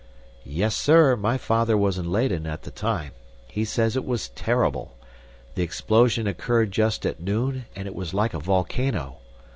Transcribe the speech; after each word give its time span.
"Yes, 0.47 0.75
sir, 0.75 1.15
my 1.15 1.37
father 1.37 1.77
was 1.77 1.99
in 1.99 2.11
Leyden 2.11 2.47
at 2.47 2.63
the 2.63 2.71
time. 2.71 3.11
He 3.47 3.63
says 3.63 3.95
it 3.95 4.03
was 4.03 4.29
terrible. 4.29 4.97
The 5.53 5.61
explosion 5.61 6.25
occurred 6.25 6.71
just 6.71 7.05
at 7.05 7.19
noon 7.21 7.65
and 7.75 7.87
it 7.87 7.93
was 7.93 8.11
like 8.11 8.33
a 8.33 8.39
volcano. 8.39 9.17